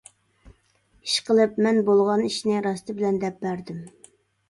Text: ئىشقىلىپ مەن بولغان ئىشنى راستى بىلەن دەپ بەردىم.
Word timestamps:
ئىشقىلىپ 1.09 1.61
مەن 1.67 1.83
بولغان 1.91 2.25
ئىشنى 2.33 2.65
راستى 2.71 2.99
بىلەن 3.01 3.25
دەپ 3.29 3.43
بەردىم. 3.49 3.89